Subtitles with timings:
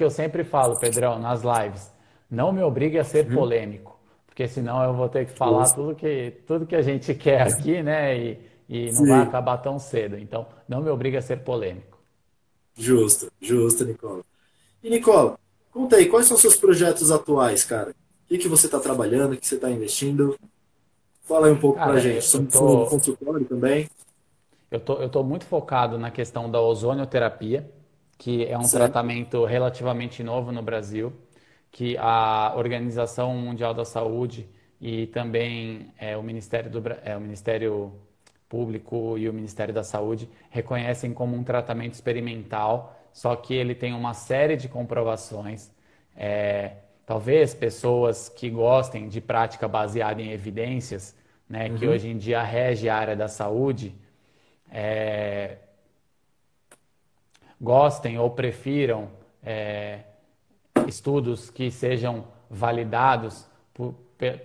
[0.00, 1.92] que eu sempre falo, Pedrão, nas lives.
[2.30, 6.38] Não me obrigue a ser polêmico, porque senão eu vou ter que falar tudo que,
[6.46, 8.18] tudo que a gente quer aqui, né?
[8.18, 9.08] E, e não Sim.
[9.08, 10.16] vai acabar tão cedo.
[10.16, 11.98] Então, não me obrigue a ser polêmico.
[12.74, 14.22] Justo, justo, Nicola.
[14.82, 15.38] E, Nicola,
[15.70, 17.90] conta aí, quais são seus projetos atuais, cara?
[17.90, 20.34] O que, que você está trabalhando, o que você está investindo?
[21.24, 22.24] Fala aí um pouco para a gente.
[22.24, 22.86] Sobre tô...
[22.86, 23.86] consultório também.
[24.70, 27.70] Eu tô, eu tô muito focado na questão da ozonioterapia,
[28.20, 28.82] que é um certo.
[28.82, 31.10] tratamento relativamente novo no Brasil,
[31.72, 34.46] que a Organização Mundial da Saúde
[34.78, 37.94] e também é, o, Ministério do, é, o Ministério
[38.46, 43.94] Público e o Ministério da Saúde reconhecem como um tratamento experimental, só que ele tem
[43.94, 45.72] uma série de comprovações.
[46.14, 46.72] É,
[47.06, 51.16] talvez pessoas que gostem de prática baseada em evidências,
[51.48, 51.76] né, uhum.
[51.78, 53.94] que hoje em dia rege a área da saúde,
[54.70, 55.56] é,
[57.60, 59.08] gostem ou prefiram
[59.42, 60.00] é,
[60.86, 63.94] estudos que sejam validados por,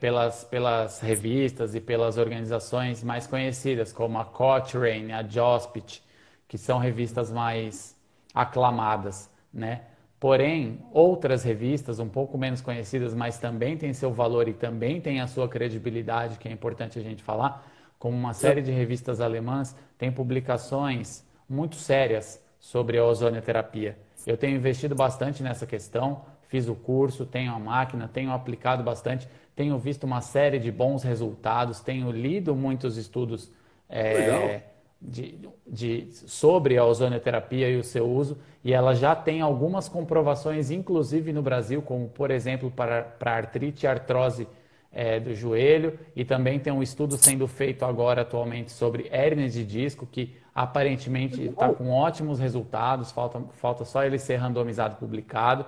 [0.00, 6.02] pelas, pelas revistas e pelas organizações mais conhecidas, como a Cochrane, a Jospit,
[6.48, 7.96] que são revistas mais
[8.34, 9.82] aclamadas, né?
[10.20, 15.20] Porém, outras revistas um pouco menos conhecidas, mas também têm seu valor e também têm
[15.20, 17.66] a sua credibilidade, que é importante a gente falar,
[17.98, 23.94] como uma série de revistas alemãs, tem publicações muito sérias sobre a ozonioterapia.
[24.26, 29.28] Eu tenho investido bastante nessa questão, fiz o curso, tenho a máquina, tenho aplicado bastante,
[29.54, 33.52] tenho visto uma série de bons resultados, tenho lido muitos estudos
[33.86, 34.62] é,
[34.98, 40.70] de, de, sobre a ozonioterapia e o seu uso, e ela já tem algumas comprovações,
[40.70, 44.48] inclusive no Brasil, como por exemplo para, para artrite e artrose
[44.94, 49.64] é, do joelho, e também tem um estudo sendo feito agora atualmente sobre hérnia de
[49.66, 55.66] disco, que aparentemente está com ótimos resultados, falta, falta só ele ser randomizado publicado.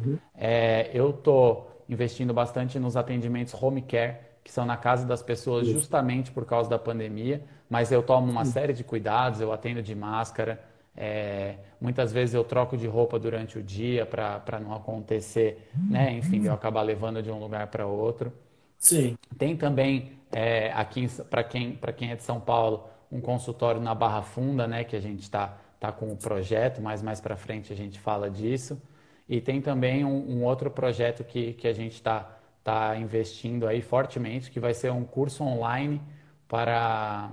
[0.00, 0.16] Uhum.
[0.36, 5.66] É, eu estou investindo bastante nos atendimentos home care, que são na casa das pessoas
[5.66, 5.74] Isso.
[5.74, 9.96] justamente por causa da pandemia, mas eu tomo uma série de cuidados, eu atendo de
[9.96, 10.60] máscara,
[10.96, 16.12] é, muitas vezes eu troco de roupa durante o dia para não acontecer, né?
[16.12, 18.32] enfim, eu acabar levando de um lugar para outro.
[18.80, 19.16] Sim.
[19.38, 24.22] Tem também é, aqui para quem, quem é de São Paulo um consultório na Barra
[24.22, 27.76] Funda, né, que a gente está tá com o projeto, mas mais para frente a
[27.76, 28.80] gente fala disso.
[29.28, 33.82] E tem também um, um outro projeto que, que a gente está tá investindo aí
[33.82, 36.00] fortemente, que vai ser um curso online
[36.48, 37.30] para,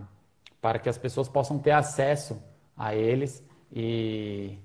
[0.61, 2.41] para que as pessoas possam ter acesso
[2.75, 4.57] a eles e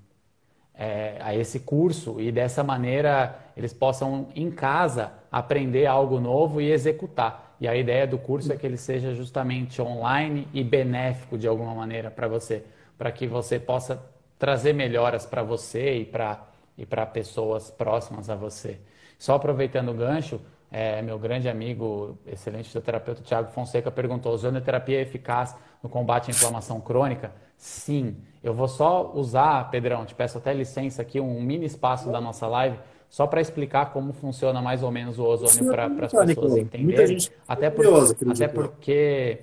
[0.82, 6.72] é, a esse curso e dessa maneira eles possam em casa aprender algo novo e
[6.72, 7.54] executar.
[7.60, 11.72] E a ideia do curso é que ele seja justamente online e benéfico de alguma
[11.72, 12.64] maneira para você,
[12.98, 14.02] para que você possa
[14.36, 18.80] trazer melhoras para você e para e para pessoas próximas a você.
[19.18, 20.40] Só aproveitando o gancho,
[20.70, 26.30] é, meu grande amigo, excelente fisioterapeuta Tiago Fonseca perguntou: ozonoterapia é eficaz no combate à
[26.30, 27.30] inflamação crônica?
[27.62, 28.16] Sim.
[28.42, 32.48] Eu vou só usar, Pedrão, te peço até licença aqui, um mini espaço da nossa
[32.48, 32.76] live
[33.08, 37.18] só para explicar como funciona mais ou menos o ozônio para as pessoas entenderem.
[37.46, 37.84] Até, por,
[38.28, 39.42] até porque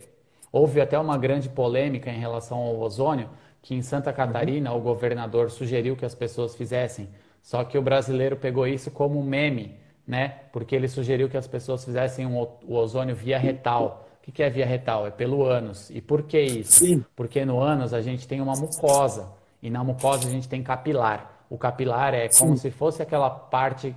[0.51, 3.29] houve até uma grande polêmica em relação ao ozônio,
[3.61, 4.79] que em Santa Catarina uhum.
[4.79, 7.07] o governador sugeriu que as pessoas fizessem.
[7.41, 10.39] Só que o brasileiro pegou isso como um meme, né?
[10.51, 14.08] Porque ele sugeriu que as pessoas fizessem um, o ozônio via retal.
[14.27, 15.07] O que é via retal?
[15.07, 15.89] É pelo ânus.
[15.89, 16.85] E por que isso?
[16.85, 17.03] Sim.
[17.15, 19.31] Porque no ânus a gente tem uma mucosa.
[19.61, 21.45] E na mucosa a gente tem capilar.
[21.49, 22.61] O capilar é como Sim.
[22.61, 23.95] se fosse aquela parte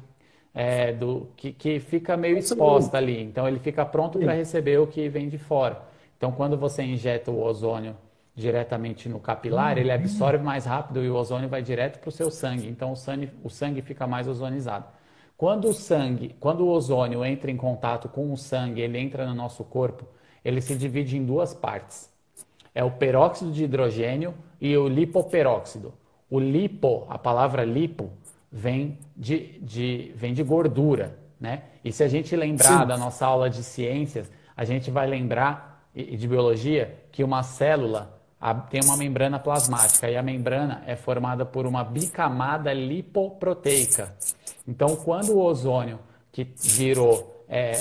[0.55, 3.23] é, do que, que fica meio exposta ali.
[3.23, 5.83] Então ele fica pronto para receber o que vem de fora.
[6.17, 7.97] Então quando você injeta o ozônio
[8.35, 12.31] diretamente no capilar, ele absorve mais rápido e o ozônio vai direto para o seu
[12.31, 12.69] sangue.
[12.69, 14.87] Então o sangue, o sangue fica mais ozonizado.
[15.43, 19.35] Quando o sangue, quando o ozônio entra em contato com o sangue, ele entra no
[19.35, 20.07] nosso corpo,
[20.45, 22.09] ele se divide em duas partes.
[22.73, 25.93] É o peróxido de hidrogênio e o lipoperóxido.
[26.31, 28.09] O lipo, a palavra lipo,
[28.53, 31.65] vem de, de, vem de gordura, né?
[31.85, 32.87] E se a gente lembrar Sim.
[32.87, 38.22] da nossa aula de ciências, a gente vai lembrar, e de biologia, que uma célula
[38.71, 44.15] tem uma membrana plasmática e a membrana é formada por uma bicamada lipoproteica.
[44.67, 45.99] Então, quando o ozônio,
[46.33, 47.73] que virou é,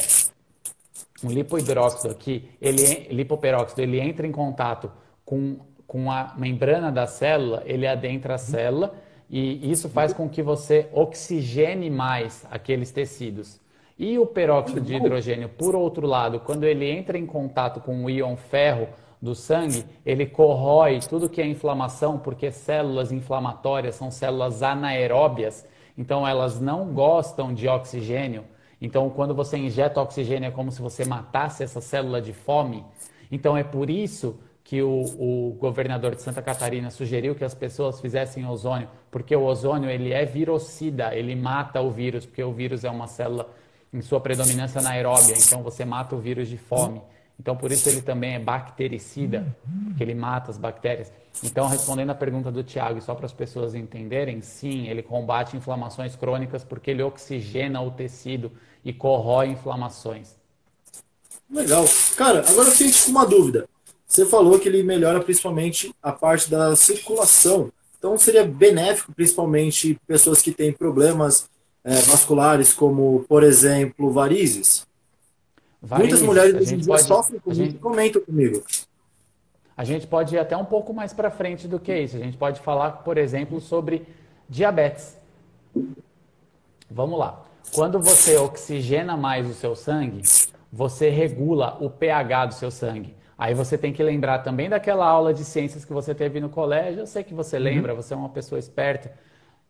[1.23, 4.91] um lipohidróxido aqui, ele, lipoperóxido, ele entra em contato
[5.25, 5.59] com
[5.91, 8.95] com a membrana da célula, ele adentra a célula
[9.29, 13.59] e isso faz com que você oxigene mais aqueles tecidos.
[13.99, 18.09] E o peróxido de hidrogênio, por outro lado, quando ele entra em contato com o
[18.09, 18.87] íon ferro
[19.21, 25.65] do sangue, ele corrói tudo que é inflamação, porque células inflamatórias são células anaeróbias
[25.97, 28.43] Então elas não gostam de oxigênio.
[28.81, 32.83] Então quando você injeta oxigênio é como se você matasse essa célula de fome.
[33.31, 37.99] Então é por isso que o, o, governador de Santa Catarina sugeriu que as pessoas
[37.99, 42.83] fizessem ozônio, porque o ozônio ele é virocida, ele mata o vírus, porque o vírus
[42.85, 43.49] é uma célula
[43.91, 47.01] em sua predominância anaeróbia, então você mata o vírus de fome.
[47.41, 51.11] Então por isso ele também é bactericida, porque ele mata as bactérias.
[51.43, 56.15] Então respondendo à pergunta do Tiago, só para as pessoas entenderem, sim, ele combate inflamações
[56.15, 58.51] crônicas porque ele oxigena o tecido
[58.85, 60.35] e corrói inflamações.
[61.49, 61.83] Legal.
[62.15, 63.67] Cara, agora eu fiquei com uma dúvida.
[64.05, 67.71] Você falou que ele melhora principalmente a parte da circulação.
[67.97, 71.49] Então seria benéfico, principalmente pessoas que têm problemas
[71.83, 74.85] é, vasculares, como, por exemplo, varizes.
[75.81, 78.63] Muitas mulheres hoje em dia pode, sofrem com gente, comentam comigo.
[79.75, 82.15] A gente pode ir até um pouco mais para frente do que isso.
[82.17, 84.05] A gente pode falar, por exemplo, sobre
[84.47, 85.17] diabetes.
[86.89, 87.43] Vamos lá.
[87.73, 90.21] Quando você oxigena mais o seu sangue,
[90.71, 93.15] você regula o pH do seu sangue.
[93.37, 96.99] Aí você tem que lembrar também daquela aula de ciências que você teve no colégio.
[96.99, 97.63] Eu sei que você uhum.
[97.63, 99.11] lembra, você é uma pessoa esperta.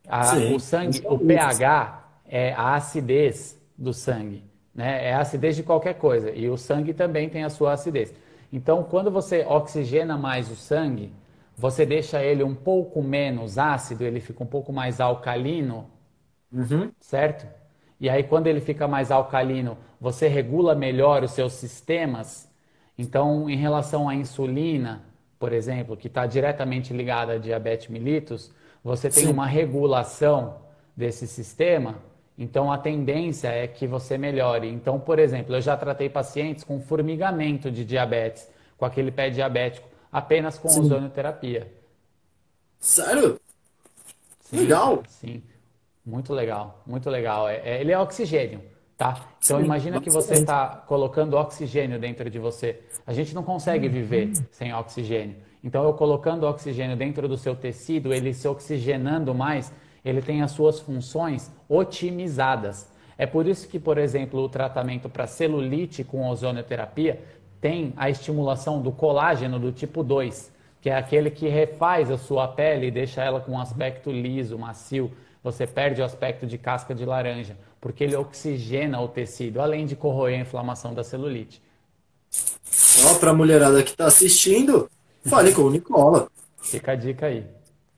[0.08, 5.10] A, o sangue, o pH é a acidez do sangue, né?
[5.10, 8.14] É a acidez de qualquer coisa e o sangue também tem a sua acidez.
[8.52, 11.12] Então, quando você oxigena mais o sangue,
[11.58, 15.88] você deixa ele um pouco menos ácido, ele fica um pouco mais alcalino,
[16.52, 16.92] uhum.
[17.00, 17.48] certo?
[18.00, 22.52] E aí, quando ele fica mais alcalino, você regula melhor os seus sistemas
[23.02, 25.04] então, em relação à insulina,
[25.40, 28.52] por exemplo, que está diretamente ligada a diabetes mellitus,
[28.84, 29.32] você tem Sim.
[29.32, 30.58] uma regulação
[30.96, 31.96] desse sistema,
[32.42, 34.68] então a tendência é que você melhore.
[34.68, 38.50] Então, por exemplo, eu já tratei pacientes com formigamento de diabetes,
[38.80, 40.80] com aquele pé diabético, apenas com Sim.
[40.80, 41.72] ozonioterapia.
[42.80, 43.40] Sério?
[44.40, 45.04] Sim, legal.
[45.08, 45.44] Sim,
[46.04, 47.48] muito legal, muito legal.
[47.48, 48.60] É, é, ele é oxigênio.
[48.98, 49.24] Tá?
[49.44, 52.80] Então Sim, imagina que você está colocando oxigênio dentro de você.
[53.06, 53.94] A gente não consegue uhum.
[53.94, 55.36] viver sem oxigênio.
[55.64, 59.72] Então eu colocando oxigênio dentro do seu tecido, ele se oxigenando mais,
[60.04, 62.90] ele tem as suas funções otimizadas.
[63.18, 67.22] É por isso que, por exemplo, o tratamento para celulite com ozonioterapia
[67.60, 70.52] tem a estimulação do colágeno do tipo 2,
[70.82, 74.58] que é aquele que refaz a sua pele e deixa ela com um aspecto liso,
[74.58, 75.12] macio.
[75.44, 79.96] Você perde o aspecto de casca de laranja porque ele oxigena o tecido, além de
[79.96, 81.60] corroer a inflamação da celulite.
[83.08, 84.90] Ó, para a mulherada que está assistindo,
[85.26, 86.30] fale com o Nicola.
[86.62, 87.44] Fica a dica aí.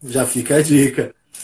[0.02, 1.14] Já fica a dica.